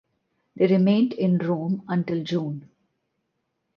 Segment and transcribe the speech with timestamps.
[0.55, 2.67] They remained in Rome until June.